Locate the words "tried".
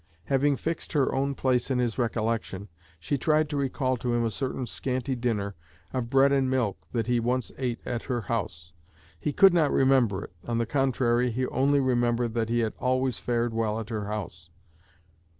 3.19-3.49